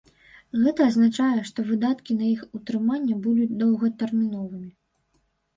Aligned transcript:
Гэта 0.61 0.87
азначае, 0.91 1.41
што 1.49 1.65
выдаткі 1.67 2.15
на 2.21 2.27
іх 2.33 2.41
утрыманне 2.61 3.19
будуць 3.27 3.57
доўгатэрміновымі. 3.63 4.71